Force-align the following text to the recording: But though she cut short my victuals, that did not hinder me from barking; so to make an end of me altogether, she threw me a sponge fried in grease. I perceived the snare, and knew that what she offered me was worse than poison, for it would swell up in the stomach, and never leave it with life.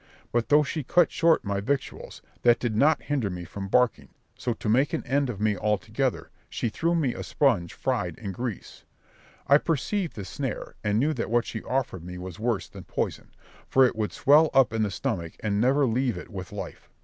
But 0.31 0.49
though 0.49 0.63
she 0.63 0.81
cut 0.83 1.11
short 1.11 1.45
my 1.45 1.59
victuals, 1.59 2.23
that 2.41 2.57
did 2.57 2.75
not 2.75 3.03
hinder 3.03 3.29
me 3.29 3.43
from 3.45 3.67
barking; 3.67 4.09
so 4.35 4.51
to 4.55 4.67
make 4.67 4.93
an 4.93 5.05
end 5.05 5.29
of 5.29 5.39
me 5.39 5.55
altogether, 5.55 6.31
she 6.49 6.69
threw 6.69 6.95
me 6.95 7.13
a 7.13 7.21
sponge 7.21 7.75
fried 7.75 8.17
in 8.17 8.31
grease. 8.31 8.83
I 9.45 9.59
perceived 9.59 10.15
the 10.15 10.25
snare, 10.25 10.73
and 10.83 10.97
knew 10.99 11.13
that 11.13 11.29
what 11.29 11.45
she 11.45 11.61
offered 11.61 12.03
me 12.03 12.17
was 12.17 12.39
worse 12.39 12.67
than 12.67 12.85
poison, 12.85 13.29
for 13.69 13.85
it 13.85 13.95
would 13.95 14.11
swell 14.11 14.49
up 14.55 14.73
in 14.73 14.81
the 14.81 14.89
stomach, 14.89 15.33
and 15.41 15.61
never 15.61 15.85
leave 15.85 16.17
it 16.17 16.29
with 16.31 16.51
life. 16.51 16.89